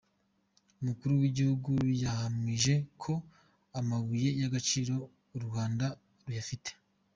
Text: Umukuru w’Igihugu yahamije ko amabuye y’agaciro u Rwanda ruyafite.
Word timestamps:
Umukuru 0.81 1.13
w’Igihugu 1.21 1.71
yahamije 2.01 2.73
ko 3.01 3.13
amabuye 3.79 4.29
y’agaciro 4.41 4.95
u 5.35 5.37
Rwanda 5.45 5.85
ruyafite. 6.25 6.69